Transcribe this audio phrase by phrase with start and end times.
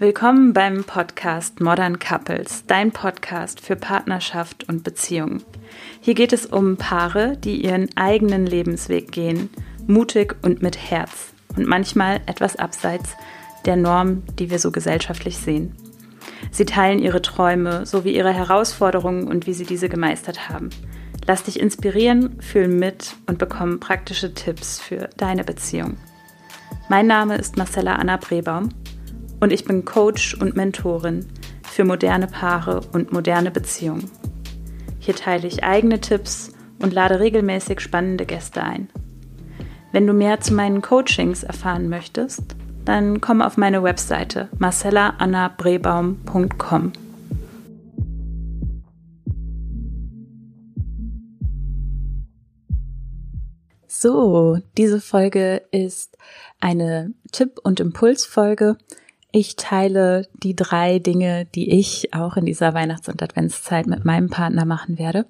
[0.00, 5.42] Willkommen beim Podcast Modern Couples, dein Podcast für Partnerschaft und Beziehung.
[6.00, 9.50] Hier geht es um Paare, die ihren eigenen Lebensweg gehen,
[9.88, 13.16] mutig und mit Herz und manchmal etwas abseits
[13.64, 15.74] der Norm, die wir so gesellschaftlich sehen.
[16.52, 20.70] Sie teilen ihre Träume sowie ihre Herausforderungen und wie sie diese gemeistert haben.
[21.26, 25.96] Lass dich inspirieren, fühl mit und bekomme praktische Tipps für deine Beziehung.
[26.88, 28.68] Mein Name ist Marcella Anna Brebaum
[29.40, 31.26] und ich bin Coach und Mentorin
[31.62, 34.10] für moderne Paare und moderne Beziehungen.
[34.98, 36.52] Hier teile ich eigene Tipps
[36.82, 38.88] und lade regelmäßig spannende Gäste ein.
[39.92, 46.92] Wenn du mehr zu meinen Coachings erfahren möchtest, dann komm auf meine Webseite marcellaannabrebaum.com.
[54.00, 56.16] So, diese Folge ist
[56.60, 58.76] eine Tipp- und Impulsfolge
[59.30, 64.30] ich teile die drei Dinge, die ich auch in dieser Weihnachts- und Adventszeit mit meinem
[64.30, 65.26] Partner machen werde.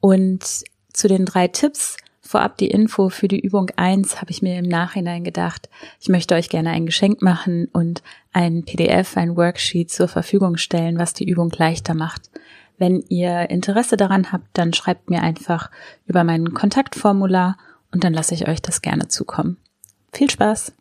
[0.00, 4.58] Und zu den drei Tipps vorab die Info für die Übung eins habe ich mir
[4.58, 9.90] im Nachhinein gedacht, ich möchte euch gerne ein Geschenk machen und ein PDF, ein Worksheet
[9.90, 12.30] zur Verfügung stellen, was die Übung leichter macht.
[12.76, 15.70] Wenn ihr Interesse daran habt, dann schreibt mir einfach
[16.06, 17.56] über mein Kontaktformular
[17.92, 19.56] und dann lasse ich euch das gerne zukommen.
[20.12, 20.72] Viel Spaß!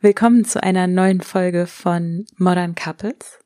[0.00, 3.40] Willkommen zu einer neuen Folge von Modern Couples.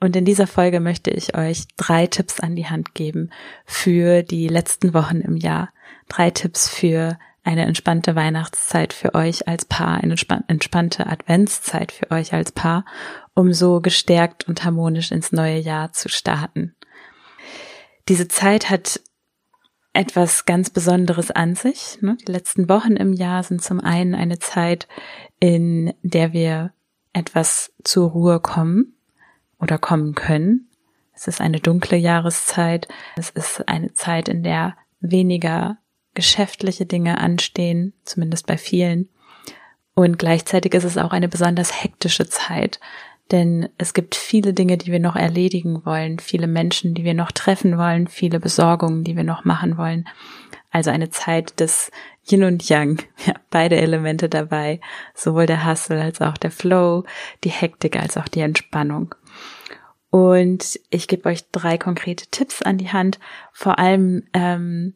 [0.00, 3.30] Und in dieser Folge möchte ich euch drei Tipps an die Hand geben
[3.64, 5.70] für die letzten Wochen im Jahr.
[6.10, 10.14] Drei Tipps für eine entspannte Weihnachtszeit für euch als Paar, eine
[10.48, 12.84] entspannte Adventszeit für euch als Paar,
[13.32, 16.76] um so gestärkt und harmonisch ins neue Jahr zu starten.
[18.10, 19.00] Diese Zeit hat
[19.94, 21.98] etwas ganz Besonderes an sich.
[22.02, 22.16] Ne?
[22.26, 24.86] Die letzten Wochen im Jahr sind zum einen eine Zeit,
[25.40, 26.72] in der wir
[27.12, 28.94] etwas zur Ruhe kommen
[29.58, 30.68] oder kommen können.
[31.14, 32.86] Es ist eine dunkle Jahreszeit.
[33.16, 35.78] Es ist eine Zeit, in der weniger
[36.14, 39.08] geschäftliche Dinge anstehen, zumindest bei vielen.
[39.94, 42.78] Und gleichzeitig ist es auch eine besonders hektische Zeit,
[43.30, 47.32] denn es gibt viele Dinge, die wir noch erledigen wollen, viele Menschen, die wir noch
[47.32, 50.08] treffen wollen, viele Besorgungen, die wir noch machen wollen.
[50.70, 51.90] Also eine Zeit des
[52.30, 54.80] Yin und Yang, ja, beide Elemente dabei,
[55.14, 57.04] sowohl der Hustle als auch der Flow,
[57.44, 59.14] die Hektik als auch die Entspannung.
[60.10, 63.18] Und ich gebe euch drei konkrete Tipps an die Hand.
[63.52, 64.94] Vor allem, ähm,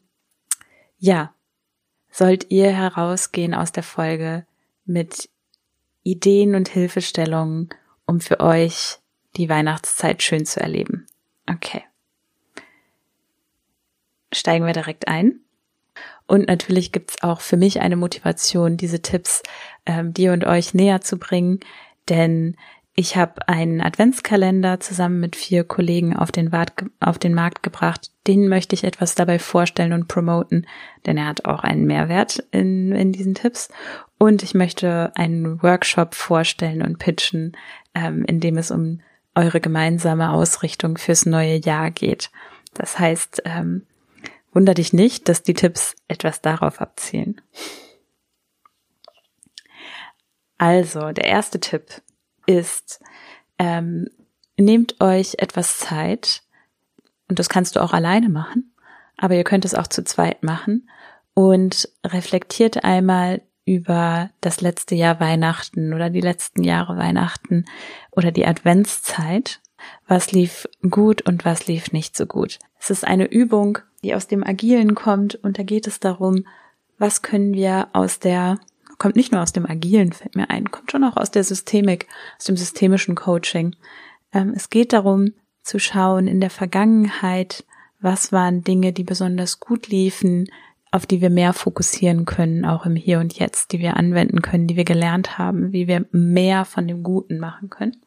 [0.97, 1.33] ja,
[2.09, 4.45] sollt ihr herausgehen aus der Folge
[4.85, 5.29] mit
[6.03, 7.69] Ideen und Hilfestellungen,
[8.05, 8.99] um für euch
[9.35, 11.07] die Weihnachtszeit schön zu erleben.
[11.49, 11.83] Okay.
[14.31, 15.41] Steigen wir direkt ein.
[16.25, 19.43] Und natürlich gibt's auch für mich eine Motivation, diese Tipps
[19.85, 21.59] ähm, dir und euch näher zu bringen,
[22.09, 22.55] denn
[22.95, 26.51] ich habe einen Adventskalender zusammen mit vier Kollegen auf den,
[26.99, 28.11] auf den Markt gebracht.
[28.27, 30.67] Den möchte ich etwas dabei vorstellen und promoten,
[31.05, 33.69] denn er hat auch einen Mehrwert in, in diesen Tipps.
[34.19, 37.57] Und ich möchte einen Workshop vorstellen und pitchen,
[37.95, 39.01] ähm, in dem es um
[39.33, 42.29] eure gemeinsame Ausrichtung fürs neue Jahr geht.
[42.75, 43.87] Das heißt, ähm,
[44.53, 47.41] wunder dich nicht, dass die Tipps etwas darauf abzielen.
[50.57, 52.01] Also, der erste Tipp
[52.45, 53.01] ist,
[53.59, 54.07] ähm,
[54.57, 56.43] nehmt euch etwas Zeit,
[57.27, 58.73] und das kannst du auch alleine machen,
[59.17, 60.89] aber ihr könnt es auch zu zweit machen
[61.33, 67.65] und reflektiert einmal über das letzte Jahr Weihnachten oder die letzten Jahre Weihnachten
[68.11, 69.61] oder die Adventszeit.
[70.07, 72.59] Was lief gut und was lief nicht so gut.
[72.79, 76.45] Es ist eine Übung, die aus dem Agilen kommt und da geht es darum,
[76.97, 78.59] was können wir aus der,
[78.97, 82.07] kommt nicht nur aus dem Agilen, fällt mir ein, kommt schon auch aus der Systemik,
[82.37, 83.75] aus dem systemischen Coaching.
[84.31, 85.33] Ähm, es geht darum
[85.63, 87.65] zu schauen in der Vergangenheit,
[87.99, 90.49] was waren Dinge, die besonders gut liefen,
[90.91, 94.67] auf die wir mehr fokussieren können, auch im Hier und Jetzt, die wir anwenden können,
[94.67, 97.97] die wir gelernt haben, wie wir mehr von dem Guten machen können.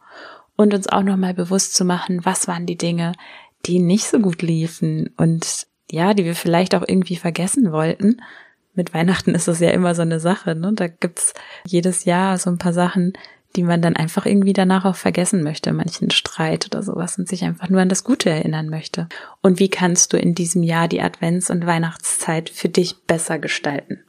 [0.55, 3.13] Und uns auch nochmal bewusst zu machen, was waren die Dinge,
[3.65, 8.23] die nicht so gut liefen und ja, die wir vielleicht auch irgendwie vergessen wollten.
[8.75, 10.73] Mit Weihnachten ist das ja immer so eine Sache, ne?
[10.75, 11.33] Da gibt's
[11.67, 13.15] jedes Jahr so ein paar Sachen,
[13.57, 17.43] die man dann einfach irgendwie danach auch vergessen möchte, manchen Streit oder sowas und sich
[17.43, 19.09] einfach nur an das Gute erinnern möchte.
[19.41, 24.03] Und wie kannst du in diesem Jahr die Advents- und Weihnachtszeit für dich besser gestalten?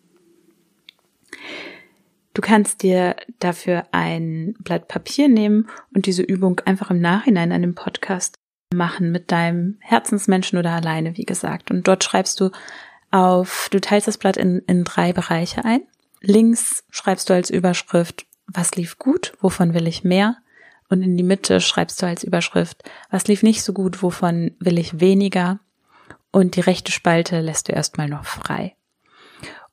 [2.33, 7.61] Du kannst dir dafür ein Blatt Papier nehmen und diese Übung einfach im Nachhinein an
[7.61, 8.37] dem Podcast
[8.73, 11.71] machen mit deinem Herzensmenschen oder alleine, wie gesagt.
[11.71, 12.51] Und dort schreibst du
[13.11, 15.81] auf, du teilst das Blatt in, in drei Bereiche ein.
[16.21, 20.37] Links schreibst du als Überschrift was lief gut, wovon will ich mehr?
[20.89, 24.77] Und in die Mitte schreibst du als Überschrift, was lief nicht so gut, wovon will
[24.77, 25.59] ich weniger?
[26.31, 28.75] Und die rechte Spalte lässt du erstmal noch frei.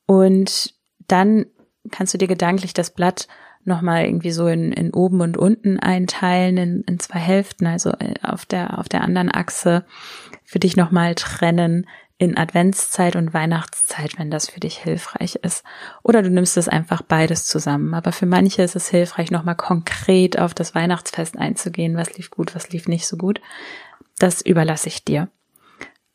[0.06, 0.74] Und
[1.06, 1.46] dann
[1.90, 3.28] kannst du dir gedanklich das Blatt
[3.64, 8.14] nochmal irgendwie so in, in oben und unten einteilen, in, in zwei Hälften, also äh,
[8.22, 9.84] auf der, auf der anderen Achse
[10.44, 15.64] für dich nochmal trennen in Adventszeit und Weihnachtszeit, wenn das für dich hilfreich ist.
[16.02, 17.92] Oder du nimmst es einfach beides zusammen.
[17.92, 21.96] Aber für manche ist es hilfreich, nochmal konkret auf das Weihnachtsfest einzugehen.
[21.96, 23.40] Was lief gut, was lief nicht so gut.
[24.18, 25.28] Das überlasse ich dir.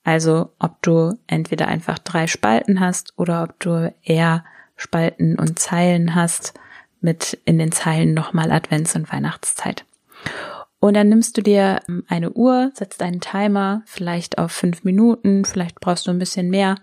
[0.05, 4.45] Also, ob du entweder einfach drei Spalten hast oder ob du eher
[4.77, 6.53] Spalten und Zeilen hast
[7.01, 9.85] mit in den Zeilen nochmal Advents- und Weihnachtszeit.
[10.79, 15.43] Und dann nimmst du dir ähm, eine Uhr, setzt einen Timer, vielleicht auf fünf Minuten,
[15.43, 16.75] vielleicht brauchst du ein bisschen mehr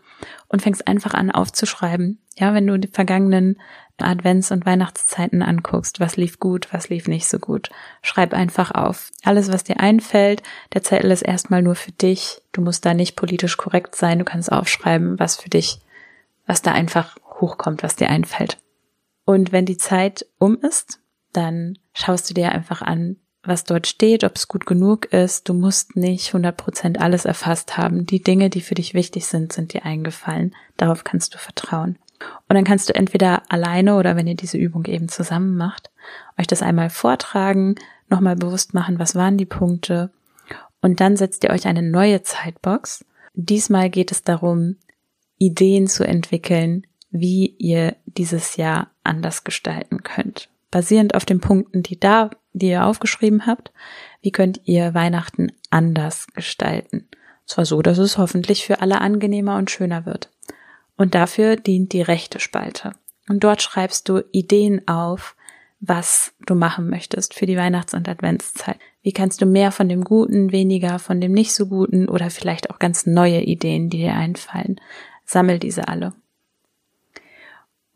[0.48, 2.18] und fängst einfach an aufzuschreiben.
[2.36, 3.56] Ja, wenn du die vergangenen
[3.98, 7.70] Advents- und Weihnachtszeiten anguckst, was lief gut, was lief nicht so gut.
[8.02, 9.10] Schreib einfach auf.
[9.24, 10.42] Alles, was dir einfällt,
[10.74, 12.42] der Zettel ist erstmal nur für dich.
[12.52, 14.18] Du musst da nicht politisch korrekt sein.
[14.18, 15.80] Du kannst aufschreiben, was für dich,
[16.46, 18.58] was da einfach hochkommt, was dir einfällt.
[19.26, 21.00] Und wenn die Zeit um ist,
[21.32, 25.49] dann schaust du dir einfach an, was dort steht, ob es gut genug ist.
[25.49, 28.06] Du musst nicht 100% alles erfasst haben.
[28.06, 30.55] Die Dinge, die für dich wichtig sind, sind dir eingefallen.
[30.76, 31.99] Darauf kannst du vertrauen.
[32.49, 35.90] Und dann kannst du entweder alleine oder wenn ihr diese Übung eben zusammen macht,
[36.38, 37.75] euch das einmal vortragen,
[38.08, 40.12] nochmal bewusst machen, was waren die Punkte.
[40.81, 43.05] Und dann setzt ihr euch eine neue Zeitbox.
[43.34, 44.76] Diesmal geht es darum,
[45.37, 46.87] Ideen zu entwickeln,
[47.20, 50.48] wie ihr dieses Jahr anders gestalten könnt.
[50.70, 53.70] Basierend auf den Punkten, die da die ihr aufgeschrieben habt,
[54.22, 57.06] wie könnt ihr Weihnachten anders gestalten.
[57.44, 60.30] Zwar so, dass es hoffentlich für alle angenehmer und schöner wird.
[60.96, 62.92] Und dafür dient die rechte Spalte.
[63.28, 65.36] Und dort schreibst du Ideen auf,
[65.80, 68.78] was du machen möchtest für die Weihnachts- und Adventszeit.
[69.02, 72.70] Wie kannst du mehr von dem Guten, weniger von dem nicht so Guten oder vielleicht
[72.70, 74.80] auch ganz neue Ideen, die dir einfallen.
[75.26, 76.14] Sammel diese alle.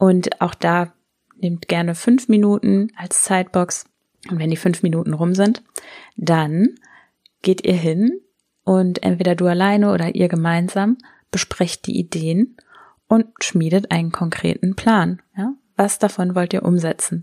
[0.01, 0.95] Und auch da
[1.37, 3.85] nehmt gerne fünf Minuten als Zeitbox
[4.31, 5.63] und wenn die fünf Minuten rum sind,
[6.17, 6.75] dann
[7.43, 8.19] geht ihr hin
[8.65, 10.97] und entweder du alleine oder ihr gemeinsam
[11.31, 12.57] besprecht die Ideen
[13.09, 15.21] und schmiedet einen konkreten Plan.
[15.37, 15.53] Ja?
[15.77, 17.23] Was davon wollt ihr umsetzen?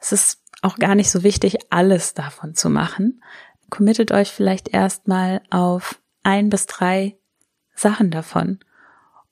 [0.00, 3.22] Es ist auch gar nicht so wichtig, alles davon zu machen.
[3.68, 7.18] Committet euch vielleicht erstmal auf ein bis drei
[7.74, 8.60] Sachen davon.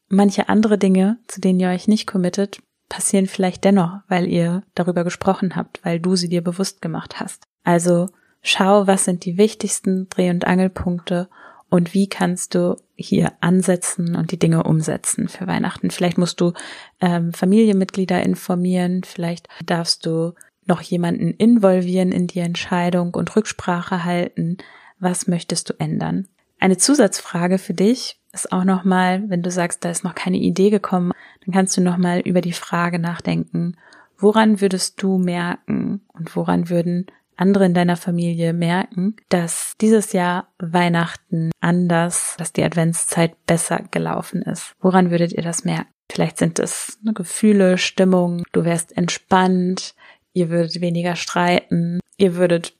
[0.08, 2.60] Manche andere Dinge, zu denen ihr euch nicht committet,
[2.92, 7.44] passieren vielleicht dennoch, weil ihr darüber gesprochen habt, weil du sie dir bewusst gemacht hast.
[7.64, 8.10] Also
[8.42, 11.30] schau, was sind die wichtigsten Dreh- und Angelpunkte
[11.70, 15.90] und wie kannst du hier ansetzen und die Dinge umsetzen für Weihnachten.
[15.90, 16.52] Vielleicht musst du
[17.00, 20.34] ähm, Familienmitglieder informieren, vielleicht darfst du
[20.66, 24.58] noch jemanden involvieren in die Entscheidung und Rücksprache halten.
[24.98, 26.28] Was möchtest du ändern?
[26.60, 30.70] Eine Zusatzfrage für dich ist auch nochmal, wenn du sagst, da ist noch keine Idee
[30.70, 31.12] gekommen,
[31.44, 33.76] dann kannst du nochmal über die Frage nachdenken,
[34.18, 37.06] woran würdest du merken und woran würden
[37.36, 44.42] andere in deiner Familie merken, dass dieses Jahr Weihnachten anders, dass die Adventszeit besser gelaufen
[44.42, 44.74] ist?
[44.80, 45.90] Woran würdet ihr das merken?
[46.10, 49.94] Vielleicht sind es ne, Gefühle, Stimmung, du wärst entspannt,
[50.34, 52.76] ihr würdet weniger streiten, ihr würdet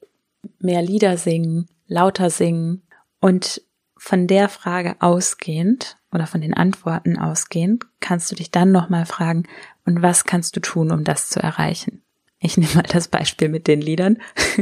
[0.59, 2.83] mehr Lieder singen, lauter singen
[3.21, 3.63] und
[4.05, 9.45] von der Frage ausgehend oder von den Antworten ausgehend kannst du dich dann nochmal fragen,
[9.85, 12.03] und was kannst du tun, um das zu erreichen?
[12.41, 14.19] Ich nehme mal das Beispiel mit den Liedern.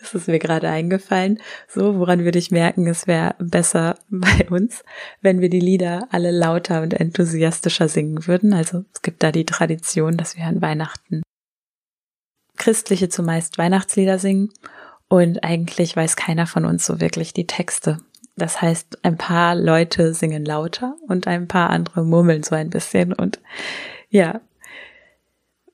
[0.00, 1.40] Das ist mir gerade eingefallen.
[1.68, 4.84] So, woran würde ich merken, es wäre besser bei uns,
[5.22, 8.52] wenn wir die Lieder alle lauter und enthusiastischer singen würden.
[8.52, 11.22] Also es gibt da die Tradition, dass wir an Weihnachten
[12.58, 14.50] christliche zumeist Weihnachtslieder singen.
[15.08, 17.98] Und eigentlich weiß keiner von uns so wirklich die Texte.
[18.36, 23.12] Das heißt, ein paar Leute singen lauter und ein paar andere murmeln so ein bisschen.
[23.12, 23.40] Und
[24.08, 24.40] ja,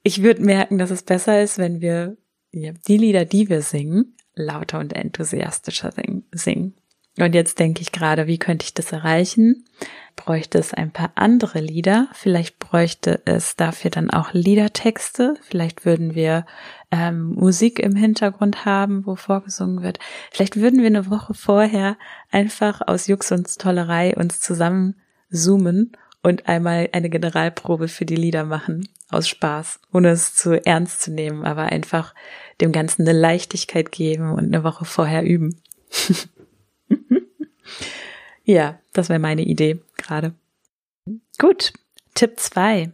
[0.02, 2.16] ich würde merken, dass es besser ist, wenn wir
[2.50, 5.92] ja, die Lieder, die wir singen, lauter und enthusiastischer
[6.32, 6.74] singen.
[7.18, 9.64] Und jetzt denke ich gerade, wie könnte ich das erreichen?
[10.14, 12.08] Bräuchte es ein paar andere Lieder?
[12.12, 15.34] Vielleicht bräuchte es dafür dann auch Liedertexte.
[15.42, 16.46] Vielleicht würden wir
[16.90, 19.98] ähm, Musik im Hintergrund haben, wo vorgesungen wird.
[20.30, 21.96] Vielleicht würden wir eine Woche vorher
[22.30, 24.94] einfach aus Jux und Tollerei uns zusammen
[25.30, 28.88] zoomen und einmal eine Generalprobe für die Lieder machen.
[29.10, 32.14] Aus Spaß, ohne es zu ernst zu nehmen, aber einfach
[32.60, 35.62] dem Ganzen eine Leichtigkeit geben und eine Woche vorher üben.
[38.44, 40.34] ja, das wäre meine Idee gerade.
[41.38, 41.72] Gut,
[42.14, 42.92] Tipp zwei: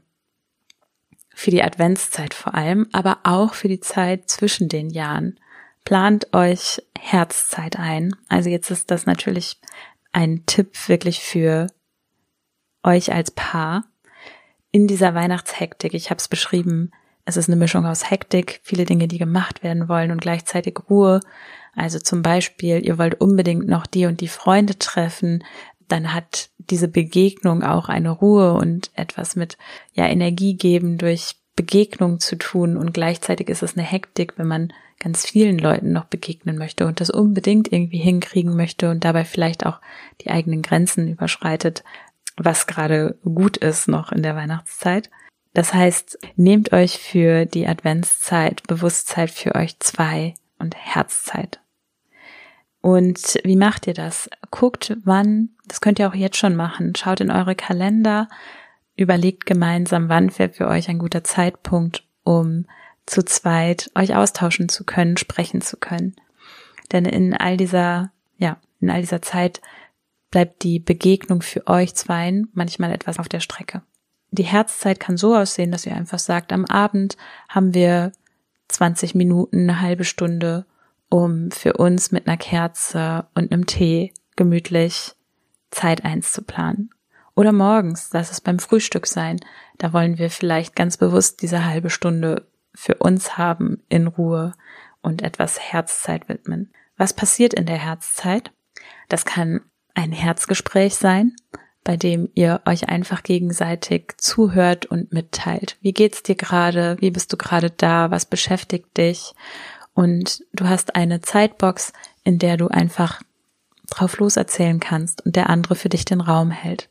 [1.34, 5.38] für die Adventszeit vor allem, aber auch für die Zeit zwischen den Jahren.
[5.84, 8.16] Plant euch Herzzeit ein.
[8.28, 9.60] Also jetzt ist das natürlich
[10.12, 11.66] ein Tipp wirklich für
[12.82, 13.84] euch als Paar
[14.70, 15.92] in dieser Weihnachtshektik.
[15.92, 16.90] Ich habe es beschrieben,
[17.24, 21.20] es ist eine Mischung aus Hektik, viele Dinge, die gemacht werden wollen und gleichzeitig Ruhe.
[21.76, 25.44] Also zum Beispiel, ihr wollt unbedingt noch die und die Freunde treffen,
[25.88, 29.58] dann hat diese Begegnung auch eine Ruhe und etwas mit
[29.92, 34.72] ja Energie geben durch Begegnung zu tun und gleichzeitig ist es eine Hektik, wenn man
[34.98, 39.66] ganz vielen Leuten noch begegnen möchte und das unbedingt irgendwie hinkriegen möchte und dabei vielleicht
[39.66, 39.80] auch
[40.22, 41.84] die eigenen Grenzen überschreitet,
[42.36, 45.10] was gerade gut ist noch in der Weihnachtszeit.
[45.52, 51.60] Das heißt, nehmt euch für die Adventszeit Bewusstsein für euch zwei und Herzzeit.
[52.84, 54.28] Und wie macht ihr das?
[54.50, 56.94] Guckt, wann, das könnt ihr auch jetzt schon machen.
[56.94, 58.28] Schaut in eure Kalender,
[58.94, 62.66] überlegt gemeinsam, wann wäre für euch ein guter Zeitpunkt, um
[63.06, 66.14] zu zweit euch austauschen zu können, sprechen zu können.
[66.92, 69.62] Denn in all dieser, ja, in all dieser Zeit
[70.30, 73.80] bleibt die Begegnung für euch zweien manchmal etwas auf der Strecke.
[74.30, 77.16] Die Herzzeit kann so aussehen, dass ihr einfach sagt, am Abend
[77.48, 78.12] haben wir
[78.68, 80.66] 20 Minuten, eine halbe Stunde,
[81.08, 85.14] um für uns mit einer Kerze und einem Tee gemütlich
[85.70, 86.90] Zeit einzuplanen.
[87.36, 89.40] Oder morgens, lass es beim Frühstück sein.
[89.78, 94.54] Da wollen wir vielleicht ganz bewusst diese halbe Stunde für uns haben, in Ruhe
[95.02, 96.72] und etwas Herzzeit widmen.
[96.96, 98.52] Was passiert in der Herzzeit?
[99.08, 99.60] Das kann
[99.94, 101.34] ein Herzgespräch sein,
[101.82, 105.76] bei dem ihr euch einfach gegenseitig zuhört und mitteilt.
[105.80, 106.96] Wie geht's dir gerade?
[107.00, 108.10] Wie bist du gerade da?
[108.10, 109.34] Was beschäftigt dich?
[109.94, 111.92] Und du hast eine Zeitbox,
[112.24, 113.22] in der du einfach
[113.90, 116.88] drauf loserzählen kannst und der andere für dich den Raum hält.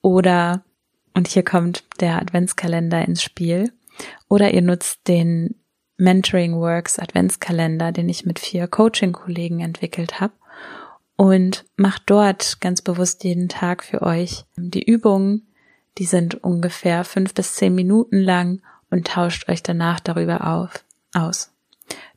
[0.00, 0.62] Oder,
[1.14, 3.72] und hier kommt der Adventskalender ins Spiel,
[4.28, 5.56] oder ihr nutzt den
[5.96, 10.32] Mentoring Works Adventskalender, den ich mit vier Coaching-Kollegen entwickelt habe
[11.16, 15.48] und macht dort ganz bewusst jeden Tag für euch die Übungen.
[15.98, 21.50] Die sind ungefähr fünf bis zehn Minuten lang und tauscht euch danach darüber auf, aus.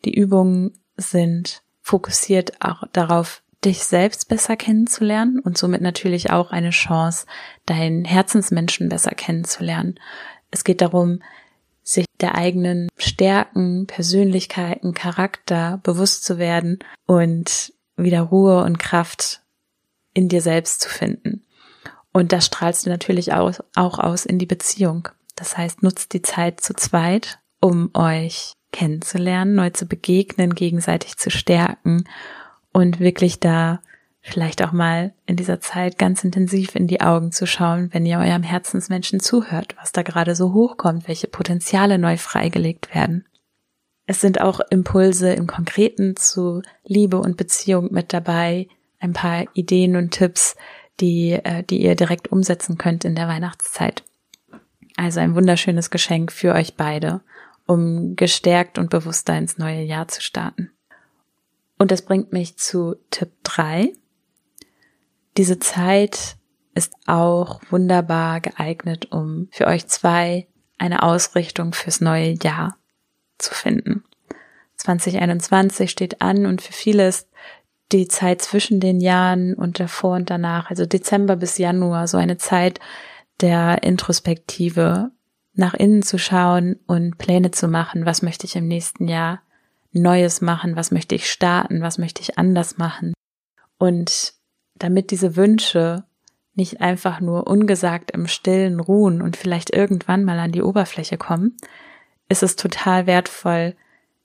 [0.05, 6.71] Die Übungen sind fokussiert auch darauf, dich selbst besser kennenzulernen und somit natürlich auch eine
[6.71, 7.27] Chance,
[7.65, 9.99] deinen Herzensmenschen besser kennenzulernen.
[10.49, 11.21] Es geht darum,
[11.83, 19.41] sich der eigenen Stärken, Persönlichkeiten, Charakter bewusst zu werden und wieder Ruhe und Kraft
[20.13, 21.45] in dir selbst zu finden.
[22.13, 25.07] Und das strahlst du natürlich auch, auch aus in die Beziehung.
[25.35, 31.29] Das heißt, nutzt die Zeit zu zweit, um euch kennenzulernen, neu zu begegnen, gegenseitig zu
[31.29, 32.05] stärken
[32.71, 33.81] und wirklich da
[34.21, 38.19] vielleicht auch mal in dieser Zeit ganz intensiv in die Augen zu schauen, wenn ihr
[38.19, 43.25] eurem Herzensmenschen zuhört, was da gerade so hochkommt, welche Potenziale neu freigelegt werden.
[44.05, 48.67] Es sind auch Impulse im Konkreten zu Liebe und Beziehung mit dabei,
[48.99, 50.55] ein paar Ideen und Tipps,
[50.99, 54.03] die, äh, die ihr direkt umsetzen könnt in der Weihnachtszeit.
[54.97, 57.21] Also ein wunderschönes Geschenk für euch beide,
[57.71, 60.71] um gestärkt und bewusster ins neue Jahr zu starten.
[61.77, 63.93] Und das bringt mich zu Tipp drei.
[65.37, 66.35] Diese Zeit
[66.75, 70.47] ist auch wunderbar geeignet, um für euch zwei
[70.79, 72.75] eine Ausrichtung fürs neue Jahr
[73.37, 74.03] zu finden.
[74.75, 77.29] 2021 steht an und für viele ist
[77.93, 82.37] die Zeit zwischen den Jahren und davor und danach, also Dezember bis Januar, so eine
[82.37, 82.81] Zeit
[83.39, 85.11] der Introspektive,
[85.53, 89.41] nach innen zu schauen und Pläne zu machen, was möchte ich im nächsten Jahr
[89.91, 93.13] Neues machen, was möchte ich starten, was möchte ich anders machen.
[93.77, 94.34] Und
[94.75, 96.05] damit diese Wünsche
[96.53, 101.58] nicht einfach nur ungesagt im stillen ruhen und vielleicht irgendwann mal an die Oberfläche kommen,
[102.29, 103.75] ist es total wertvoll,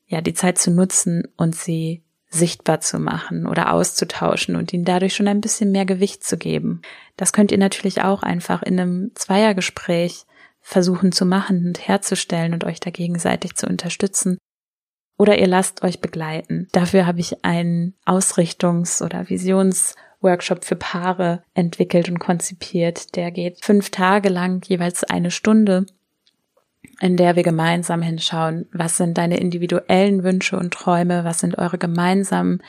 [0.07, 5.15] ja, die Zeit zu nutzen und sie sichtbar zu machen oder auszutauschen und ihnen dadurch
[5.15, 6.83] schon ein bisschen mehr Gewicht zu geben.
[7.17, 10.27] Das könnt ihr natürlich auch einfach in einem Zweiergespräch
[10.67, 14.37] versuchen zu machen und herzustellen und euch da gegenseitig zu unterstützen.
[15.17, 16.67] Oder ihr lasst euch begleiten.
[16.73, 23.15] Dafür habe ich einen Ausrichtungs- oder Visionsworkshop für Paare entwickelt und konzipiert.
[23.15, 25.87] Der geht fünf Tage lang, jeweils eine Stunde
[27.01, 31.77] in der wir gemeinsam hinschauen, was sind deine individuellen Wünsche und Träume, was sind eure
[31.77, 32.63] gemeinsamen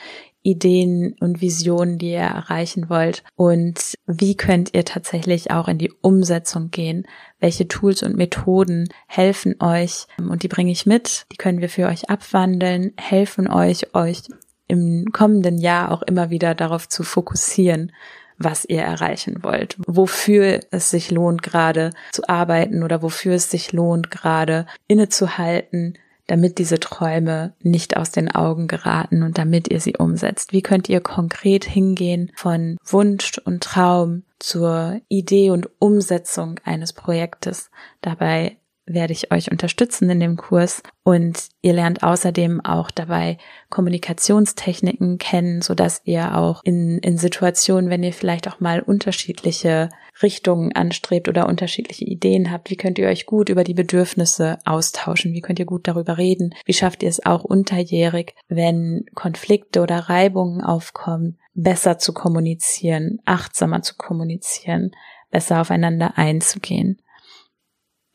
[0.48, 3.22] Ideen und Visionen, die ihr erreichen wollt?
[3.36, 7.06] Und wie könnt ihr tatsächlich auch in die Umsetzung gehen,
[7.38, 10.06] welche Tools und Methoden helfen euch?
[10.16, 14.22] Und die bringe ich mit, die können wir für euch abwandeln, helfen euch, euch
[14.68, 17.92] im kommenden Jahr auch immer wieder darauf zu fokussieren,
[18.38, 23.72] was ihr erreichen wollt, wofür es sich lohnt, gerade zu arbeiten oder wofür es sich
[23.72, 29.96] lohnt, gerade innezuhalten, damit diese Träume nicht aus den Augen geraten und damit ihr sie
[29.96, 30.52] umsetzt?
[30.52, 37.70] Wie könnt ihr konkret hingehen von Wunsch und Traum zur Idee und Umsetzung eines Projektes?
[38.02, 38.58] Dabei
[38.88, 40.82] werde ich euch unterstützen in dem Kurs.
[41.04, 43.38] Und ihr lernt außerdem auch dabei
[43.70, 49.88] Kommunikationstechniken kennen, so dass ihr auch in, in Situationen, wenn ihr vielleicht auch mal unterschiedliche
[50.22, 55.32] Richtungen anstrebt oder unterschiedliche Ideen habt, wie könnt ihr euch gut über die Bedürfnisse austauschen,
[55.32, 59.98] wie könnt ihr gut darüber reden, wie schafft ihr es auch unterjährig, wenn Konflikte oder
[60.08, 64.92] Reibungen aufkommen, besser zu kommunizieren, achtsamer zu kommunizieren,
[65.30, 67.00] besser aufeinander einzugehen.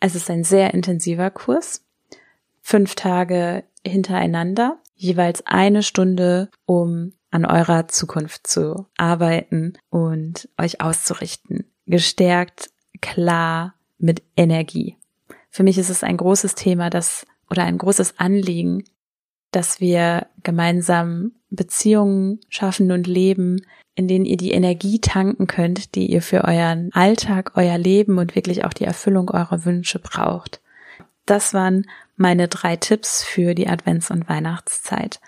[0.06, 1.82] Es ist ein sehr intensiver Kurs.
[2.62, 11.72] Fünf Tage hintereinander, jeweils eine Stunde, um an eurer Zukunft zu arbeiten und euch auszurichten.
[11.86, 12.70] Gestärkt,
[13.00, 14.98] klar, mit Energie.
[15.50, 18.84] Für mich ist es ein großes Thema, das oder ein großes Anliegen,
[19.52, 26.12] dass wir gemeinsam Beziehungen schaffen und leben, in denen ihr die Energie tanken könnt, die
[26.12, 30.62] ihr für euren Alltag, euer Leben und wirklich auch die Erfüllung eurer Wünsche braucht.
[31.26, 31.86] Das waren
[32.16, 35.20] meine drei Tipps für die Advents- und Weihnachtszeit.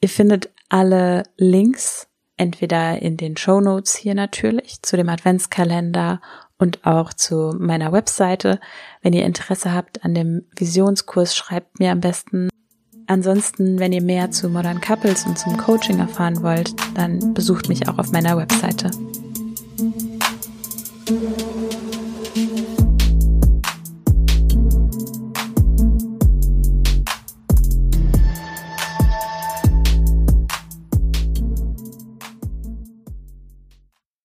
[0.00, 6.20] Ihr findet alle Links entweder in den Show Notes hier natürlich zu dem Adventskalender
[6.58, 8.58] und auch zu meiner Webseite.
[9.00, 12.48] Wenn ihr Interesse habt an dem Visionskurs, schreibt mir am besten
[13.12, 17.86] Ansonsten, wenn ihr mehr zu Modern Couples und zum Coaching erfahren wollt, dann besucht mich
[17.86, 18.90] auch auf meiner Webseite.